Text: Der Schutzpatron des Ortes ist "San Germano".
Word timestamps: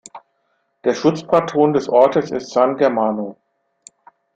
Der 0.83 0.95
Schutzpatron 0.95 1.73
des 1.73 1.87
Ortes 1.87 2.31
ist 2.31 2.49
"San 2.49 2.75
Germano". 2.75 3.37